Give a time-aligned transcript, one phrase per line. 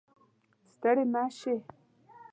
[0.71, 1.55] ستړې مه شې